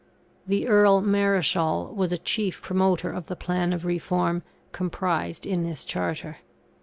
[0.47, 5.85] The Earl Marischal was a chief promoter of the plan of reform comprised in this
[5.85, 6.37] charter.